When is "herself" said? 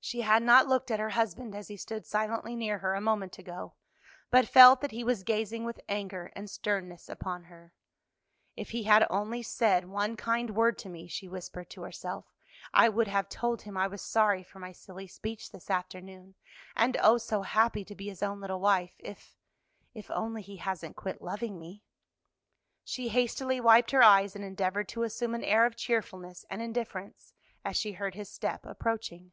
11.82-12.24